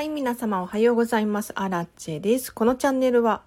[0.00, 1.52] はい、皆様おはようございます。
[1.56, 2.54] アラチェです。
[2.54, 3.42] このチャンネルは、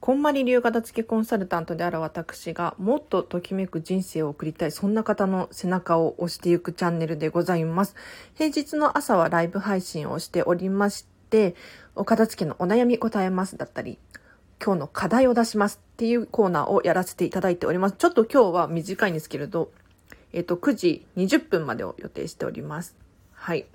[0.00, 7.94] こんまり流片付けコンサルタントである私が、もっとときめく人生を送りたい、そんな方の背中を押していくチャンネルでございます。
[8.36, 11.54] 平日の朝はライブ配信をしておりまして、
[11.94, 13.98] お片付けのお悩み答えますだったり、
[14.64, 17.96] 今日の課題を出しますっていうコーナーをやらせていただいております。
[17.98, 19.70] ちょっと今日は短いんですけれど、
[20.32, 22.96] えっ、と、9時20分までを予定しております。
[23.34, 23.66] はい。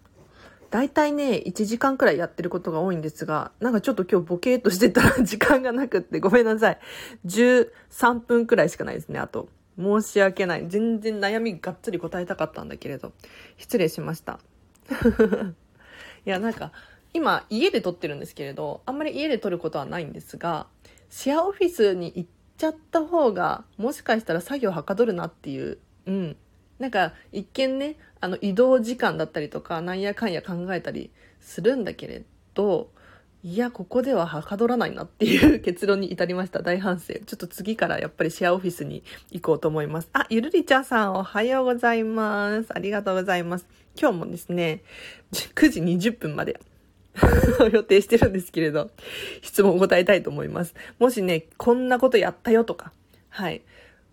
[0.70, 6.80] 大体ね、1時間くらいやってることが多いんですが、なんかちょっと今日ボケーとしてたら 時間がなくってごめんなさい。
[7.25, 9.49] 13分くらいしかないですね、あと。
[9.80, 10.66] 申し訳ない。
[10.67, 13.13] 全然悩みがっつり答えたかったんだけれど。
[13.58, 14.39] 失礼しました。
[16.25, 16.72] いや、なんか、
[17.13, 20.67] 今家で撮ってるんですけれど、あんまり家で撮ることはないんですが、
[21.09, 26.38] シェアオフィスに行っちゃった方が、もしかしたら作業はかどるなっていう、うん。
[26.80, 32.92] なんか、一見ね、あの、移動時間だったりとか、なんやかんや考えたりするんだけれど、
[33.44, 36.61] いや、ここでははかどらないなっていう結論に至りました。
[36.61, 37.14] 大反省。
[37.14, 40.09] ちょっと次からやっぱりシェアオフィスに行こうと思います。
[40.14, 42.67] あ、ゆるりちゃんさんおはようございます。
[42.73, 43.67] ありがとうございます。
[44.00, 44.81] 今日もですね、
[45.31, 46.59] 9時20分まで
[47.72, 48.89] 予定してるんですけれど、
[49.42, 50.73] 質問を答えたいと思います。
[51.00, 52.92] もしね、こんなことやったよとか、
[53.30, 53.61] はい、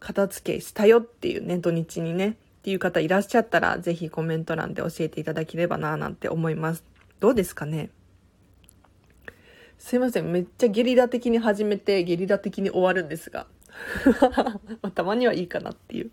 [0.01, 6.83] 片付けしたよっていうね、土日にね、っていう方いらっしゃったら、ぜひコメント欄で教えていただければなぁ、なんて思います。
[7.21, 7.91] どうですかね？
[9.77, 10.33] すいません。
[10.33, 13.47] めっちゃゲリラ的に始めて、ゲリラ的に終わるんですが。
[14.95, 16.11] たまにはいいかなっていう。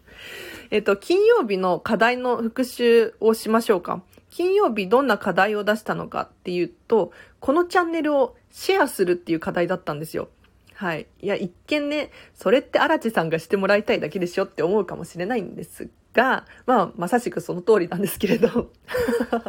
[0.72, 4.04] えっと、金曜日の課題の復習をしましょうか。
[4.30, 10.28] 金曜日どんな課題を出したのかっていうと、このチャンネルをシェアするっていう課題だったんですよ。
[10.74, 11.08] はい。
[11.22, 18.72] いや、一見ね、それって荒地さんがしてもらいたいだけでしょって思うかもしれないんですが、まあ、まさしくその通りなんですけれど。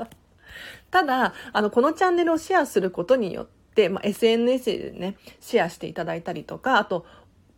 [0.90, 7.06] ただ、あの、このチャンネルをシェアすることによって、まあ、SNS でね、シェアしていただいたりとか、あと、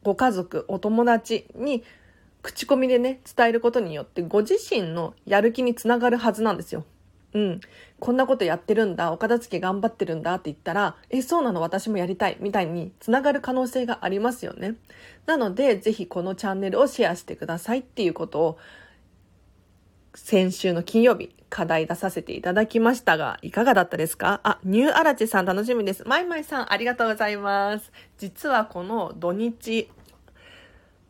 [0.03, 1.83] ご家族、お友達に、
[2.43, 6.85] 口コミでね、伝えることによって、ご自身のやる気につながるはずなんですよ。
[7.33, 7.61] うん。
[7.99, 11.61] こんなことやってるんだ、お片付け頑張ってるんだって言ったら、え、そうなの？
[11.61, 14.77] 私もやりたい、みたいにつながる可能性がありますよね。
[15.27, 18.59] なので、ぜひこのチャンネルをシェアしてくださいっていうことを、
[20.15, 24.41] 先週の金曜日、課題出させていただきましたが、いかがだったですか？
[24.45, 26.05] あ、ニューアラチさん楽しみです。
[26.07, 27.93] マイマイさんありがとうございます。
[28.19, 29.91] 実はこの土日、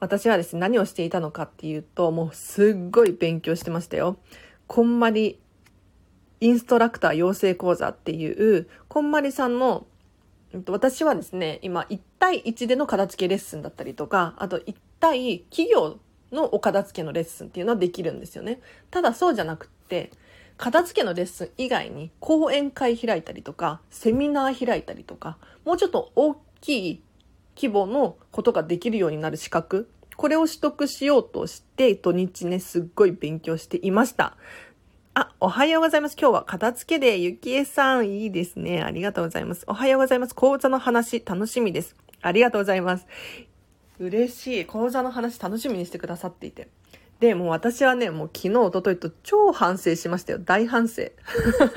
[0.00, 4.16] 私はですね、何をしていたのかっていうと、もうすっごい勉強してましたよ。
[4.66, 5.38] こんまり
[6.40, 9.86] インストラクター養成講座っていう、こんまりさんの、
[10.68, 15.98] 私はですね、今1対1での片付けレッスンだったりとか、あと1対企業
[16.34, 18.60] のお片付けのレッスンっていうのはできるんですよね。
[18.90, 20.10] ただそうじゃなくって、
[20.56, 27.02] 片付けのレッスン以外に講演会開いたりとか、セミナー開いたりとか、もうちょっと大きい
[27.56, 34.36] 規模のことができるようになる資格、これを取得しようとして、土日ね、すっごい勉強していました。
[35.14, 36.16] あ、おはようございます。
[36.20, 38.82] 今日は片付けで、ゆきえさん、いいですね。
[38.82, 39.64] ありがとうございます。
[39.68, 40.34] おはようございます。
[40.34, 41.96] 講座の話、楽しみです。
[42.20, 43.06] ありがとうございます。
[43.98, 44.64] 嬉しい。
[44.66, 46.68] 講座の話、楽しみにしてくださっていて。
[47.20, 50.38] で、もう私はね、もう昨日、おとといと超反省しましたよ。
[50.40, 51.04] 大反省。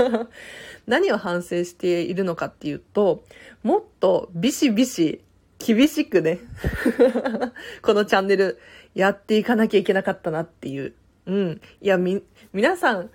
[0.87, 3.23] 何を反省しているのかっていうと、
[3.63, 5.21] もっとビシビシ、
[5.59, 6.39] 厳しくね、
[7.81, 8.59] このチャンネル
[8.95, 10.93] やっていかなきゃいけなかったなっていう。
[11.25, 11.61] うん。
[11.81, 12.23] いや、み、
[12.53, 13.09] 皆さん、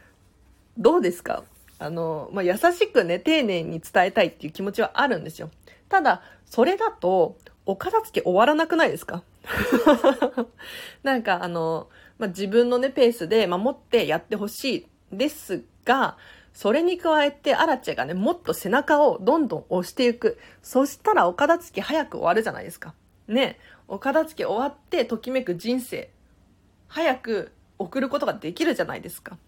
[0.79, 1.45] どうですか？
[1.79, 5.51] あの、まあ、優しくね、丁寧に伝えたいっていう気持ちはあるんですよ。
[5.89, 7.37] ただ、それだと、
[7.67, 9.23] お片付け終わらなくないですか？
[11.03, 16.17] なんかあの、まあ、自分のね、ペースで守ってやってほしいですが、
[16.53, 20.39] それに加えて、アラチェがね、もっと背中をどんどん押していく。
[20.63, 22.95] そしたら、お片付け早く終わるじゃないですか。
[23.27, 23.59] ね。
[23.89, 26.11] お片付け終わって、ときめく人生、
[26.89, 29.37] 早く送ることができるじゃないですか。
[29.37, 29.39] っ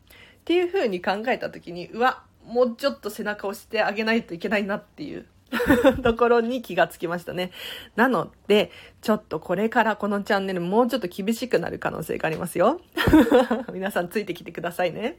[0.44, 5.26] ていう風に考えた時に、うわ、もうちょっと背中を押してあげないといけないなっていう
[6.02, 7.50] ところに気がつきましたね。
[7.96, 8.70] なので、
[9.02, 12.80] ちょっとこれからこのチャンネルもうちょっと厳しくなる可能性がありますよ。
[13.72, 15.18] 皆さんついてきてくださいね。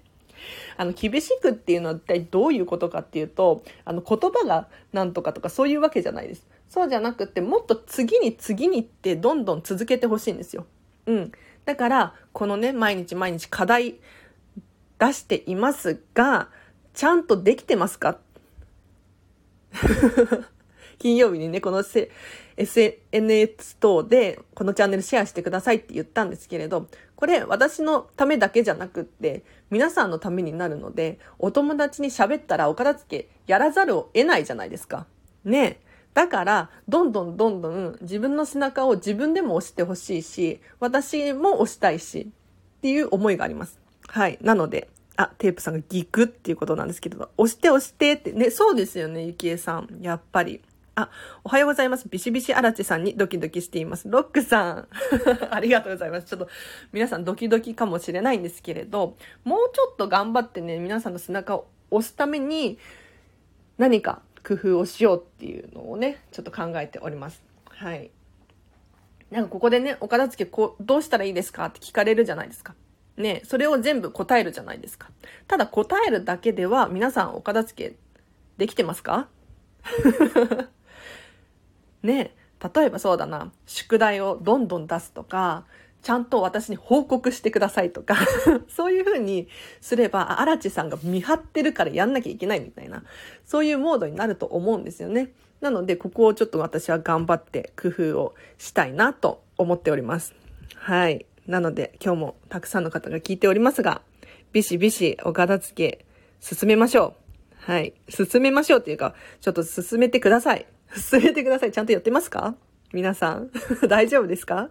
[0.77, 6.45] あの、厳しくっていうのは一体どういうことかっていうと、あの、言葉がなんとかとかそういうわけじゃないです。
[6.69, 10.65] そうじゃなくて、もっと次に次にってどんどん続けてほしいんですよ。
[11.05, 11.31] うん。
[11.65, 13.95] だから、このね、毎日毎日課題
[14.99, 16.49] 出していますが、
[16.93, 18.17] ちゃんとできてますか
[20.97, 21.83] 金曜日にね、この
[22.57, 35.05] SNS 等でこのチャンネルシェアしてくださいって言ったんですけれど、これ私のためだけじゃなくって、皆さんのためになるので、お友達に喋ったらお片付けやらざるを得ないじゃないですか。
[35.43, 35.81] ね
[36.13, 42.31] だから、どんどんどんどん自分の背中を自分でも押してほしいし、私も押したいし、
[42.77, 43.79] っていう思いがあります。
[44.07, 44.37] はい。
[44.41, 49.99] なので、あ、テープさんがギクっていうことなんですけど、押して押してって、ね、そうですよね、ゆきえさん。
[50.01, 50.61] やっぱり。
[50.97, 51.09] あ、
[51.43, 52.07] おはようございます。
[52.09, 54.09] ビシビシアラチさんにドキドキしています。
[54.09, 54.87] ロックさん。
[55.51, 56.27] ありがとうございます。
[56.27, 56.47] ちょっと
[56.93, 62.79] 皆さんドキドキかもしれないんですけれど、もうちょっと頑張ってね、皆さんの背中を押すために
[63.77, 67.43] 何か工夫をしようっていうのをね、ちょっと考えております。
[67.67, 68.09] はい。
[69.31, 71.65] なんかここでね、お片付けこう、どうしたらいいですか？
[71.65, 72.73] って聞かれるじゃないですか。
[73.17, 75.09] ね、それを全部答えるじゃないですか。
[75.47, 77.95] ただ答えるだけでは皆さんお片付け
[78.57, 79.27] できてますか？
[82.03, 82.35] ね
[82.75, 85.65] 例えばそうだな、宿題をどんどん出すとか、
[86.01, 88.15] ちゃんと私に報告してくださいとか
[88.69, 89.47] そういう風に
[89.81, 93.03] すれば、荒地さんが見張ってるからやんなきゃいけないみたいな、
[93.45, 95.31] そういうモードになると思うんですよね。
[95.61, 100.33] なので、ここをちょっと私は頑張って工夫をしたいなと思っております。
[100.75, 101.25] はい。
[101.47, 104.01] なので、今日もたくさんの方が聞いておりますが、
[104.51, 106.05] ビシビシお片付け
[106.39, 107.15] 進めましょ
[107.67, 107.71] う。
[107.71, 107.93] はい。
[108.09, 110.65] 進めましょうっていうか、ちょっと進めてください。
[110.95, 111.71] 進めてください。
[111.71, 112.55] ちゃんとやってますか？
[112.93, 113.49] 皆さん。
[113.89, 114.69] 大丈夫ですか？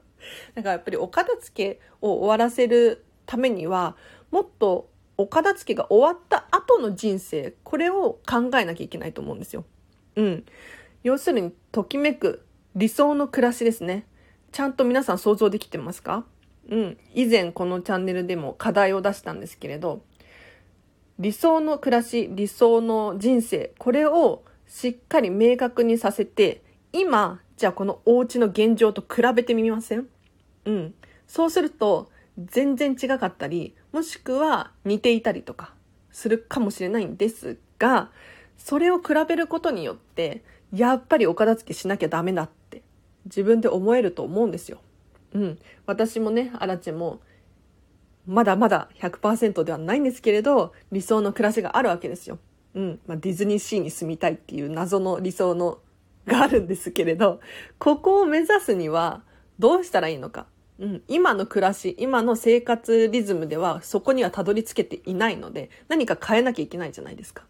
[0.54, 3.96] なんかやっぱりお片付けを終わらせるためには、
[4.30, 9.64] もっとお片付けが終わった後の人生、これを考えなきゃいけないと思うんですよ。
[10.16, 10.44] うん。
[11.02, 12.44] 要するに、ときめく
[12.74, 14.06] 理想の暮らしですね。
[14.52, 16.24] ちゃんと皆さん想像できてますか？
[16.68, 16.98] うん。
[17.14, 20.02] 以前このチャンネルでも課題を出したんですけれど、
[21.18, 26.62] 理想の暮らし、理想の人生、これをしっかり明確にさせて、
[26.92, 30.08] 今、じゃあこのお家の現状と比べてみません？
[30.64, 30.94] うん。
[31.26, 35.72] そうすると、全然違かったり、もしくは似ていたりとか
[36.10, 38.10] するかもしれないんですが、
[38.58, 42.82] それを比べることによって、やっぱりお片付けしなきゃダメだって
[43.26, 44.80] 自分で思えると思うんですよ。
[45.34, 45.58] うん。
[45.86, 47.20] 私もね、アラチェも、
[48.26, 52.38] まだまだ100%ではないんですけれど、理想の暮らしがあるわけですよ。
[52.74, 53.00] うん。
[53.06, 55.80] まあ、ディズニーシーに住みたいっていう謎の理想の
[56.26, 57.40] があるんですけれど、
[57.78, 59.22] ここを目指すには
[59.58, 60.46] どうしたらいいのか。
[60.78, 67.44] うん、今の暮らし、今の生活リズムではそこにはたどり着けていないので、何か変えなきゃいけないじゃないですか。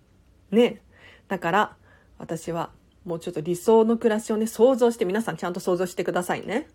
[0.50, 0.82] ね。
[1.28, 1.76] だから、
[2.18, 2.70] 私は
[3.04, 6.68] もうちょっと理想の暮らしをね、想像して皆さんちゃんと想像してくださいね。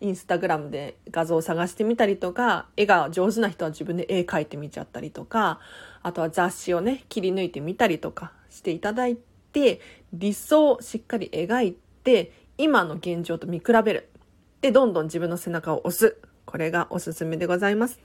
[0.00, 5.60] インスタグラムで画像を探してみたりとか、絵が上手な人は自分で絵描いてみちゃったりとか、
[6.02, 9.16] あとは雑誌をね、切り抜いてみたりとかしていただい
[9.52, 9.80] て、
[10.12, 14.08] 理想をしっかり描いて、今の現状と見比べる。
[14.60, 16.16] で、どんどん自分の背中を押す。
[16.44, 17.98] これがおすすめでございます。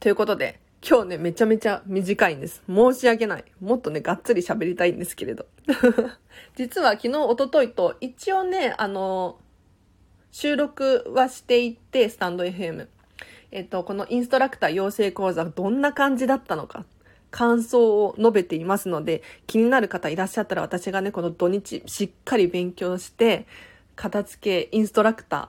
[0.00, 2.62] ということで、今日ね、めちゃめちゃ短いんです。
[2.68, 3.44] 申し訳ない。
[3.60, 5.46] もっとね、がっつり喋りたいんですけれど。
[6.54, 9.38] 実は昨日、おとといと、一応ね、あの、
[10.30, 12.88] 収録はしていて、スタンド FM。
[13.50, 16.84] えっと、このインストラクター養成講座、どんな感じだったのか、
[17.30, 23.46] 感想を述べていますので、気になる方いらっしゃったら、私がね、この土日、しっかり勉強して、
[23.96, 25.48] 片付けインストラクター、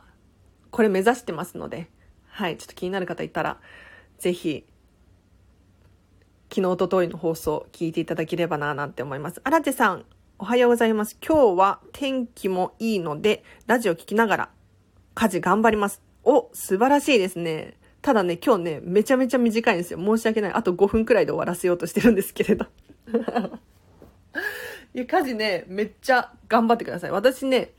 [0.72, 1.90] これ目指してますので、
[2.28, 3.58] はい、ちょっと気になる方いたら、
[4.18, 4.66] ぜひ、
[6.50, 9.42] 昨日、おとといの放送聞いていただければな、なんて思います。
[9.44, 10.06] 荒地さん、
[10.40, 11.18] おはようございます。
[11.26, 14.50] 今日は天気もいいので、ラジオ聞きながら
[15.14, 16.02] 家事頑張ります。
[16.24, 17.78] お、素晴らしいですね。
[18.02, 20.00] ただね、今日ね、めちゃめちゃ短いんですよ。
[20.00, 20.54] 申し訳ない。
[20.54, 22.66] あと5分くらいで終わらせようとしてるんですけれど。
[24.94, 27.12] いや、家事ね、めっちゃ頑張ってください。
[27.12, 27.74] 私ね、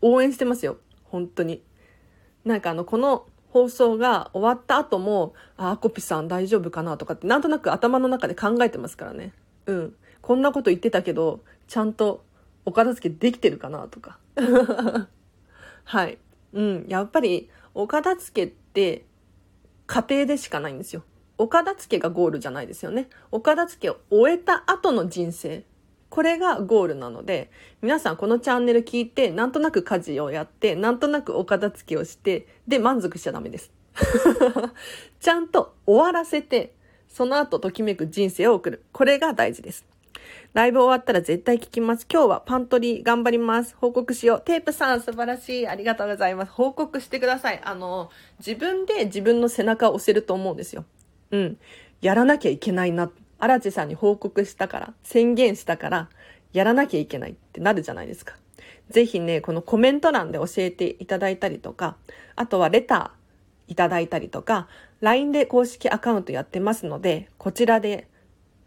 [0.00, 0.78] 応援してますよ。
[1.04, 1.62] 本当に。
[2.44, 9.32] なんかあの、この放送が終わった後も、あ、アコピさん大丈夫かなとかって、なんとなく頭の中で考えてますからね。
[9.66, 9.94] うん。
[10.20, 12.24] こんなこと言ってたけど、ちゃんと
[12.64, 14.18] お片付けできてるかなとか。
[15.84, 16.18] はい。
[16.52, 16.86] うん。
[16.88, 19.04] やっぱり、お片付けって
[19.86, 21.04] 家庭でしかないんですよ。
[21.38, 23.08] お片付けがゴールじゃないですよね。
[23.30, 25.64] お片付けを終えた後の人生。
[26.08, 27.50] これがゴールなので、
[27.82, 33.70] 皆さんこのチャンネル聞いて、なんとなく家事をやって、なんとなくお片付けをして、で、満足しちゃダメです。
[35.20, 36.74] ちゃんと終わらせて、
[37.08, 38.84] その後ときめく人生を送る。
[38.92, 39.86] これが大事です。
[40.54, 42.06] ライブ終わったら絶対聞きます。
[42.10, 43.76] 今日はパントリー頑張ります。
[43.78, 44.40] 報告しよう。
[44.40, 45.68] テープさん素晴らしい。
[45.68, 46.52] ありがとうございます。
[46.52, 47.60] 報告してください。
[47.62, 50.86] あの、自分で自分の背中を押せると思うんですよ。
[51.32, 51.58] うん。
[52.00, 53.10] やらなきゃいけないな。
[53.38, 56.08] 荒地さんに報告したから、宣言したから、
[56.54, 58.34] やらなきゃいけないってなるじゃないですか。
[58.88, 61.96] ぜひね、このコメント欄で教えていただいたりとか、
[62.36, 64.66] あとはレターいただいたりとか、
[65.02, 68.08] LINE で公式アカウントやってますので、こちらで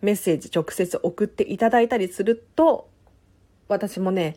[0.02, 2.90] メッセージ直接送っていただいたりすると、
[3.68, 4.36] 私もね、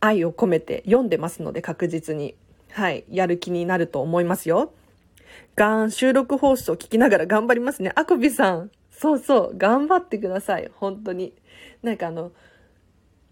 [0.00, 2.34] 愛を込めて読んでますので確実に、
[2.72, 4.72] はい、やる気になると思いますよ。
[5.56, 7.92] がん、収録放送聞きながら頑張りますね。
[7.94, 10.70] あこびさん、そうそう、頑張ってください。
[10.74, 11.34] 本当に。
[11.82, 12.32] なんかあの、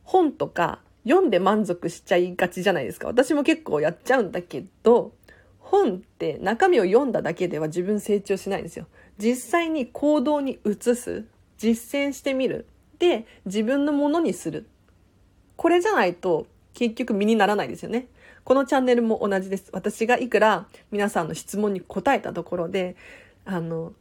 [0.04, 3.06] 本とか読んで満足しちゃいがちじゃないですか。
[3.06, 5.12] 私も結構やっちゃうんだけど、
[5.58, 8.86] 本って中身を読んだだけでは自分成長しないんですよ。
[9.20, 11.24] 実際に行動に移す。
[11.58, 12.66] 実践してみる。
[12.98, 14.66] で、自分のものにする。
[15.56, 18.08] これじゃないと結局身にならないですよね。
[18.44, 19.68] このチャンネルも同じです。
[19.72, 22.96] 私がいくら皆さんの質問に答えたところで、
[23.44, 23.92] あの、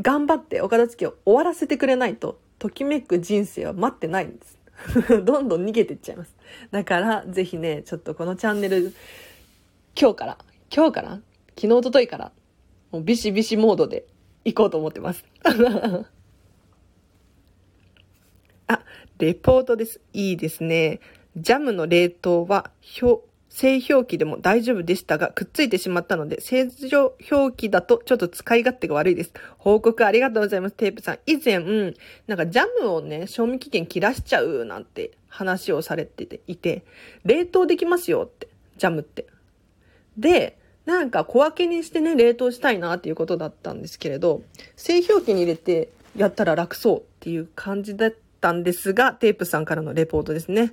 [0.00, 4.58] 頑張ってお片付けを終わらせてくれないと、ときめく人生は待ってないんです。
[5.22, 6.34] どんどん逃げてっちゃいます。
[6.72, 8.92] だから、ぜひね、ちょっとこのチャンネル、
[9.96, 10.38] 今日から、
[10.74, 11.20] 今日から
[11.56, 12.32] 昨日、おとといから、
[12.90, 14.04] もうビシビシモードで
[14.44, 15.24] 行こうと思ってます。
[18.66, 18.84] あ、
[19.18, 20.00] レポートです。
[20.12, 21.00] いいですね。
[21.36, 29.32] ジャムの冷凍は、正表記でも大丈夫でしたが、くっついてしまったので、正常表記だとちょっと使い勝手が悪いです。
[29.58, 31.18] 報告ありがとうございます、テープさん。
[31.26, 31.58] 以前、
[32.26, 36.84] なんかジャムをね、賞味期限切らしちゃうなんて話をされてていて、
[37.24, 39.26] 冷凍できますよって、ジャムって。
[40.16, 44.42] で、なんか小分けにしてね、冷凍したいなっていうことだったんですけれど、
[44.76, 50.72] 正表記に入れてやったら楽そうっていう感じだったんですが、テープさんからのレポートですね。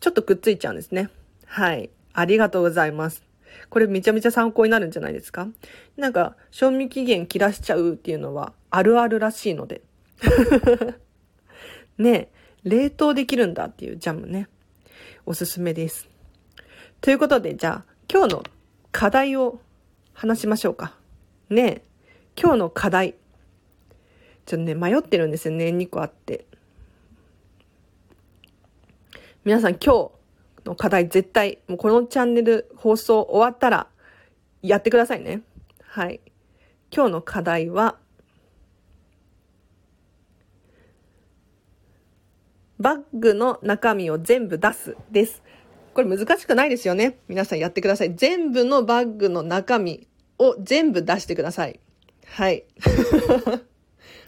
[0.00, 1.10] ちょっとくっついちゃうんですね。
[1.44, 1.90] はい。
[2.14, 3.22] ありがとうございます。
[3.68, 5.48] これめちゃめちゃ参考になるんじゃないですか？
[5.96, 9.82] なんか、賞味期限切らしちゃうっていうのはあるあるらしいので。
[11.98, 12.30] ね
[12.62, 14.48] 冷凍できるんだっていうジャムね。
[15.26, 16.08] おすすめです。
[17.00, 18.44] ということで、じゃあ、今日の
[18.92, 19.60] 課題を
[20.12, 20.94] 話しましょうか。
[21.48, 21.82] ね
[22.36, 23.14] 今日の課題。
[24.46, 25.66] ちょっとね、迷ってるんですよね。
[25.66, 26.46] 2個あって。
[29.44, 30.20] 皆さん今日、
[30.64, 33.86] の課題絶対、もうこのチャンネル放送終わったら
[34.62, 35.42] やってくださいね。
[35.82, 36.20] はい。
[36.94, 37.96] 今日の課題は、
[42.78, 45.42] バッグの中身を全部出すです。
[45.94, 47.18] これ難しくないですよね。
[47.28, 48.14] 皆さんやってください。
[48.14, 50.06] 全部のバッグの中身
[50.38, 51.80] を全部出してください。
[52.26, 52.64] はい。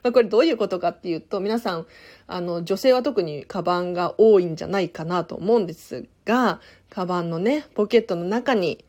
[0.03, 1.87] ま これどういうことかっていうと、皆さん、
[2.27, 8.85] あの、女性は特にカバンが多いんじゃないかなと思うんですが、カバンのね、ポケットの中に、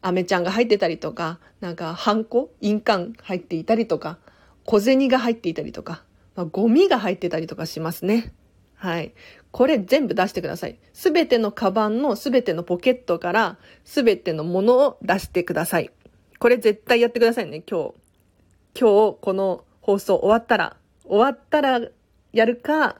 [0.00, 4.18] アメちゃんが入ってたりとか、なんか、ハンコ印鑑入っていたりとか、
[4.64, 6.04] 小銭が入っていたりとか、
[6.34, 8.32] まあ、ゴミが入ってたりとかしますね。
[8.84, 9.14] はい。
[9.50, 10.78] これ全部出してください。
[10.92, 15.90] すべてのカバンのすべてのポケットからすべてのものを出してください。
[16.38, 17.94] これ絶対やってくださいね、今日。
[18.78, 20.76] 今日、この放送終わったら、
[21.06, 21.80] 終わったら
[22.34, 22.96] やるか、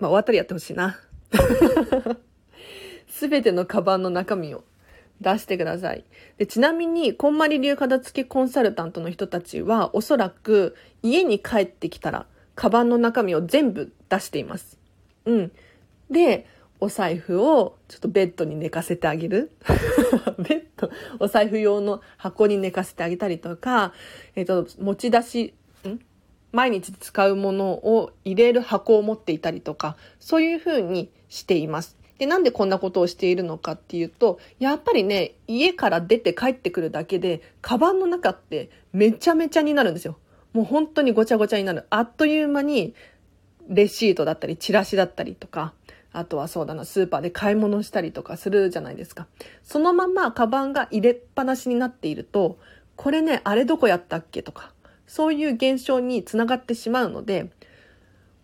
[0.00, 0.98] まあ終わったらやってほしいな。
[3.06, 4.64] すべてのカバンの中身を
[5.20, 6.04] 出してください。
[6.36, 12.26] でちなみに、こんまり流片付けコンサルタントの人たちは、おそらく家に帰ってきたら、
[12.60, 14.76] カバンの中身を全部出しています。
[15.24, 15.52] うん。
[16.10, 16.46] で、
[16.78, 19.50] お財布をちょっとベッドに寝かせてあげる。
[20.36, 20.90] ベッド、
[21.20, 23.94] お財布用の箱に寝かせてあげたりとか、
[24.36, 25.54] えっ、ー、と、持ち出し、
[25.88, 26.00] ん？
[26.52, 31.96] 毎日使うものを入れる箱を持っていたりとか、そういうふうにしています。
[32.18, 40.18] で、なんでこんなことをしているのかっていうと、やっぱりね、家から出て帰ってくるだけで、カバンの中ってめちゃめちゃになるんですよ。
[40.52, 41.86] もう本当にごちゃごちゃになる。
[41.90, 42.94] あっという間に、
[43.68, 45.72] レシートだったり、チラシだったりとか、
[46.12, 49.28] あとはそうだな、スーパーで買い物したりとかするじゃないですか。
[49.62, 52.58] そのままカバンが入れっぱなしになっていると、
[52.96, 54.72] これね、あれどこやったっけとか、
[55.06, 57.50] そういう現象につながってしまうので、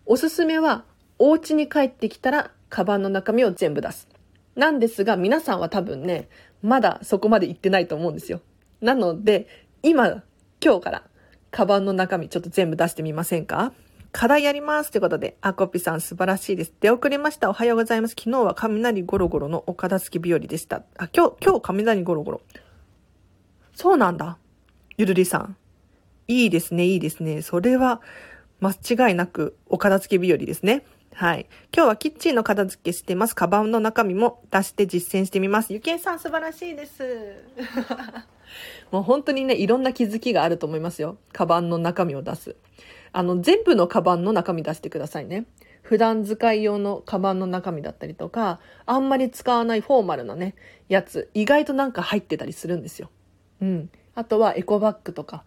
[0.05, 0.85] おすすめは、
[1.19, 4.07] お家に帰ってきたら、カバンの中身を全部出す。
[4.55, 6.29] なんですが、皆さんは多分ね、
[6.61, 8.41] まだそこまで行ってないと思うんですよ。
[8.81, 9.47] なので、
[9.83, 10.23] 今、
[10.63, 11.03] 今日から、
[11.51, 13.73] カバンの中身ちょっと全部出してみませんか？
[14.11, 16.73] 課題やりますということで、アコピさん素晴らしいです。
[16.79, 17.49] 出遅れました。
[17.49, 18.15] おはようございます。
[18.17, 20.83] 昨日は雷ゴロゴロのお片付け日和でした。
[20.97, 22.41] あ、今日、今日雷ゴロゴロ。
[23.75, 24.37] そうなんだ。
[24.97, 25.57] ゆるりさん。
[26.27, 27.41] いいですね、いいですね。
[27.41, 28.01] それは、
[28.59, 30.83] 間違いなくお片付け日和ですね。
[31.13, 31.47] はい。
[31.75, 33.35] 今日はキッチンの片付けしてます。
[33.35, 35.73] カバンの中身も出して実践してみます。
[35.73, 37.03] ゆけいさん素晴らしいです。
[38.91, 41.17] もう本当にね、いろんな気づきがあると思いますよ。
[41.33, 42.55] カバンの中身を出す。
[43.11, 45.45] あの、全部のカバンの中身出してくださいね。
[45.81, 50.55] 普段使い用のカバンの中身だったりとか、あんまり使わないフォーマルなね、
[50.89, 53.09] やつ、意外となんか入ってたりするんですよ。
[53.61, 53.89] うん。
[54.13, 55.45] あとはエコバッグとか、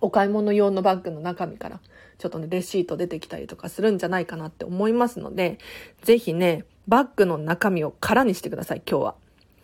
[0.00, 1.80] お買い物用のバッグの中身から、
[2.18, 5.58] ちょっとね、レシート出てきたりとかするんじゃないかなって思いますので、
[6.02, 9.14] ぜひね、バッグの中身を空にしてください、今日は。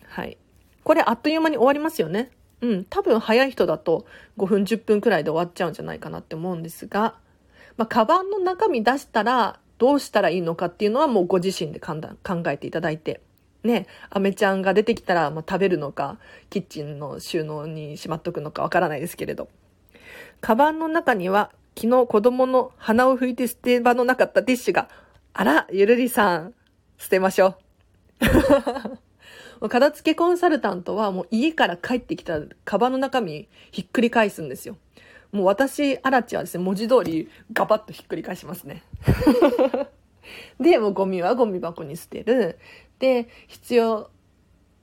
[0.06, 0.38] はい。
[0.84, 2.30] これあっという間に終わりますよね。
[2.60, 2.84] うん。
[2.84, 4.06] 多分早い人だと
[4.38, 7.16] 5分10分くらいで終わっちゃうんじゃないかなって思うんですが、
[7.76, 12.00] まあ、カバンの中身出したらどうしたらいいのかっていうのはもうご自身で考
[12.46, 13.20] えていただいて。
[13.64, 16.18] ね、アメちゃんが出てきたら、まあ、食べるのか、
[16.50, 19.48] キッチンの収納にしまっとくのかわからないですけれど。
[20.42, 24.90] カバンの中には、昨日子供の鼻を拭いて捨て場のなかったティッシュが、
[25.32, 26.54] あら、ゆるりさん、
[26.98, 27.56] 捨てましょ
[28.20, 28.98] う。
[29.68, 34.76] 片付けコンサルタントはもう家から帰ってきたカバンの中身ひっくり返すんですよ。
[35.32, 38.84] もう私、アラチはですね、文字通りガバッとひっくり返しますね。
[40.60, 42.56] で、もうゴミはゴミ箱に捨てる。
[43.00, 44.10] で、必要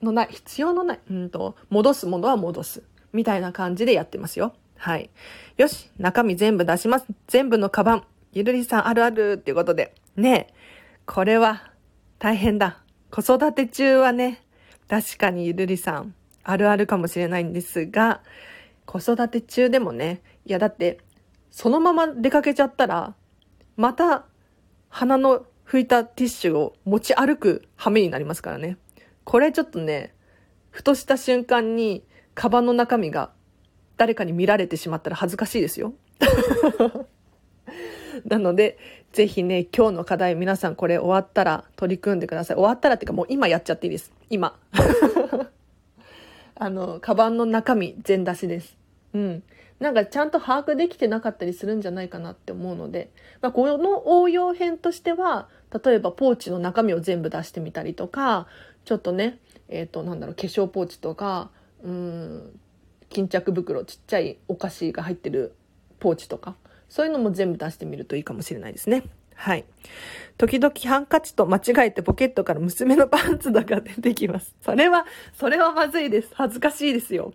[0.02, 2.82] のない、必要のない、うんと、戻すものは戻す。
[3.14, 4.52] みたいな感じでやってますよ。
[4.76, 5.08] はい。
[5.56, 7.06] よし、中身全部出します。
[7.28, 8.04] 全部のカバン。
[8.32, 9.94] ゆるりさんあるあるっていうことで。
[10.16, 10.54] ねえ、
[11.06, 11.70] これは
[12.18, 12.82] 大変だ。
[13.10, 14.41] 子育て中はね、
[14.92, 18.20] 確かにゆるりさんあるあるかもしれないんですが、
[18.84, 20.98] 子育て中でもね、いやだって、
[21.50, 23.14] そのまま出かけちゃったら、
[23.78, 24.26] また
[24.90, 28.76] 鼻の拭いたティッシュを持ち歩く羽目になりますからね。
[29.24, 30.14] これちょっとね、
[30.68, 33.32] ふとした瞬間に、カバンの中身が
[33.96, 35.94] 誰かに見られてしまったら恥ずかしいですよ。
[38.28, 38.76] なので、
[39.12, 42.56] ぜひね、今日の課題皆さんこれ終わったら取り組んでください。
[42.56, 44.10] 終わったらっていうかもう今やっちゃっていいです。
[44.30, 44.56] 今。
[46.56, 48.76] あの、カバンの中身全出しです。
[49.12, 49.42] うん。
[49.80, 55.48] なんかちゃんと把握できてなかったりするんじゃないかなって思うので、まあ、この応用編としては、
[55.84, 58.46] 例えばポーチの中身を全部出してみたりとか、
[58.84, 59.38] ちょっとね、
[59.68, 61.50] えっ、ー、と、なんだろう、化粧ポーチとか、
[61.82, 62.60] うん、
[63.08, 65.54] 巾着袋、ちっちゃいお菓子が入ってる
[65.98, 66.54] ポーチとか、
[66.92, 69.04] そういうのも全部出してみるといいかもしれないですね。
[69.34, 69.64] はい。
[70.36, 74.54] 時々ハンカチと間違えてポケットから娘のパンツとか出てきます。
[74.60, 76.28] それは、それはまずいです。
[76.34, 77.32] 恥ずかしいですよ。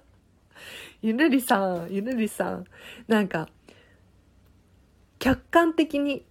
[1.00, 2.66] ゆるりさん、ゆるりさん、
[3.08, 3.48] なんか、
[5.18, 6.26] 客観的に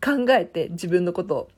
[0.00, 1.48] 考えて自分のことを、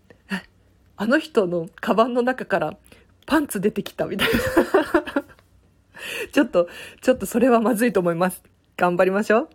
[0.96, 2.78] あの人のカバンの中から
[3.26, 4.40] パンツ出てきたみたいな。
[6.32, 6.70] ちょっと、
[7.02, 8.42] ちょっとそれはまずいと思います。
[8.80, 9.48] 頑張りましょう。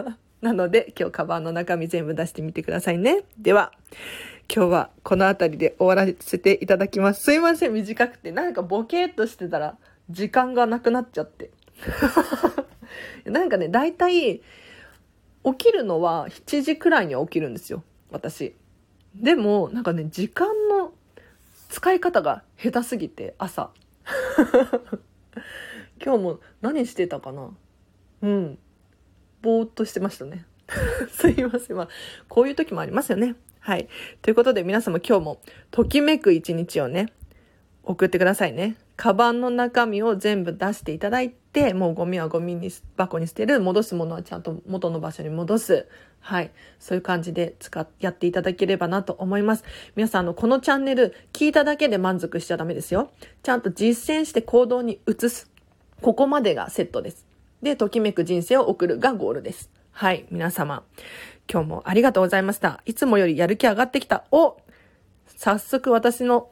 [0.40, 3.24] なので、今日カバンの中身全部出してみてくださいね。
[3.38, 3.72] では、
[4.48, 7.22] 今日はこの辺りで終わらせていただきます。
[7.22, 8.32] すいません、短くて。
[8.32, 9.76] なんかボケーっとしてたら、
[10.08, 11.50] 時間がなくなっちゃって。
[13.30, 14.40] なんかね、大体、
[15.44, 17.84] 起きるのは7時くらいには起きるんですよ。
[18.10, 18.54] 私。
[19.14, 20.94] でも、なんかね、時間の
[21.68, 23.72] 使い方が下手すぎて、朝。
[26.02, 27.50] 今日も何してたかな？
[28.22, 28.58] うん。
[29.42, 30.44] ぼーっとしてましたね。
[31.10, 31.76] すいません。
[31.76, 31.88] まあ、
[32.28, 33.36] こういう時もありますよね。
[33.60, 33.88] はい。
[34.22, 37.12] ということで皆様今日もときめく一日をね、
[37.82, 38.76] 送ってくださいね。
[38.96, 45.88] カバンの中身を全部出していただいて、もうゴミはゴミに箱に捨てる、戻すものはちゃんと元の場所に戻す。
[46.20, 46.50] はい。
[46.78, 49.64] そういう感じで使っ、やっていただければなと思います。
[49.96, 53.10] 皆さん、あの、このチャンネル聞いただけで満足しちゃダメですよ。
[53.42, 55.50] ちゃんと実践して行動に移す。
[56.02, 57.29] ここまでがセットです。
[57.62, 59.70] で、ときめく人生を送るがゴールです。
[59.92, 60.26] はい。
[60.30, 60.82] 皆様、
[61.50, 62.80] 今日もありがとうございました。
[62.86, 64.24] いつもよりやる気上がってきた。
[64.30, 64.56] お
[65.26, 66.50] 早速私の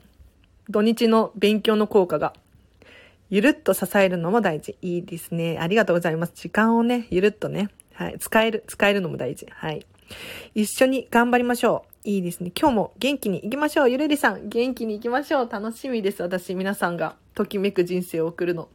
[0.68, 2.34] 土日の勉強の効果が、
[3.30, 4.76] ゆるっと支えるのも大事。
[4.82, 5.58] いいですね。
[5.58, 6.32] ありがとうございます。
[6.34, 9.46] 時間をね、ゆるっとね、はい、使える、使えるのも大事。
[9.50, 9.86] はい。
[10.54, 12.08] 一緒に頑張りましょう。
[12.08, 12.52] いいですね。
[12.58, 13.90] 今日も元気に行きましょう。
[13.90, 15.48] ゆるりさん、元気に行きましょう。
[15.50, 16.22] 楽しみです。
[16.22, 18.68] 私、皆さんがときめく人生を送るの。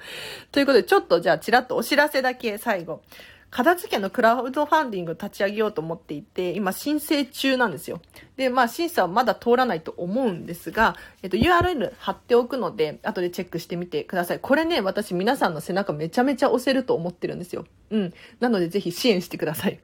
[0.52, 3.02] ということで、ちょっとじゃあ、ちらっとお知らせだけ最後。
[3.50, 8.02] 片付けのクラウドファンディング立ち上げようと思っていて、今申請中なんですよ。
[8.36, 14.38] で、まあ審査はまだ通らないと思うんですが、えっと URL 貼っておくので、後でチェックしてみてください。
[14.38, 17.64] これね、私皆さんの背中めちゃめちゃ押せると思ってるんですよ。
[17.90, 18.14] うん。
[18.38, 19.80] なのでぜひ支援してください。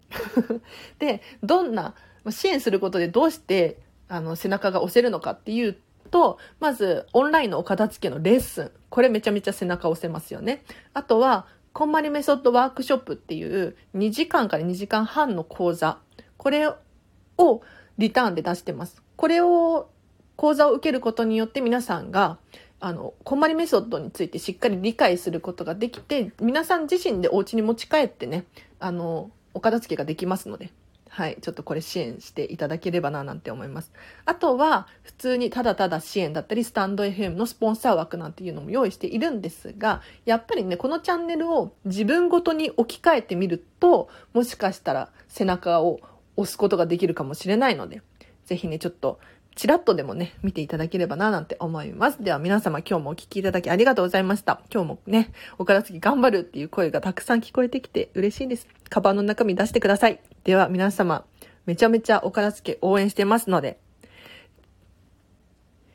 [0.98, 1.94] で、どんな、
[2.30, 5.76] 支援することでどうして、あの、背中が押せるのかっていう
[6.14, 8.70] と、まず、オンラインのお片付けのレッスン。
[8.88, 10.62] これめちゃめちゃ背中押せますよね。
[10.92, 15.98] あとは、こんまりメソッドワークショップっていう2時間から2時間半の講座、
[16.36, 17.62] これを
[17.98, 19.02] リターンで出してます。
[19.16, 19.88] これを、
[20.36, 22.38] 講座を受けることによって皆さんが、
[22.78, 28.44] あの、こんまりメソッドについてしっかり理解することができて、皆さん自身でお家に持ち帰ってね、
[28.78, 30.70] あの、お片付けができますので。
[31.14, 33.92] はい、ちょっとこれ支援していただければななんて思います。
[34.24, 46.00] あとは、普通にただただ支援だったり、スタンド FM のスポンサー枠なんていうのも用意しているんですが、やっぱりね、このチャンネルを自分ごとに置き換えてみると、もしかしたら背中を
[46.36, 48.02] 押すことができるかもしれないので、
[48.46, 49.20] ぜひね、ちょっと、
[49.54, 52.24] ちらっとでもね、見ていただければななんて思います。
[52.24, 54.60] では皆様今日もお聞きいただきありがとうございました。
[54.68, 58.66] 今日もね、お片付け頑張るっていう声がたくさん聞こえてきて嬉しいです。
[58.90, 60.33] カバンの中身出してください。
[60.44, 61.24] では皆様、
[61.64, 63.78] めちゃめちゃお片付け応援してますので、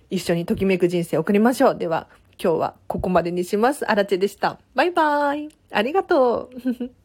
[0.09, 1.77] 一緒にときめく人生を送りましょう。
[1.77, 2.07] では、
[2.41, 3.85] 今日はここまでにします。
[3.89, 4.59] あらちでした。
[4.73, 5.55] バイバーイ。
[5.71, 6.98] ありがとう。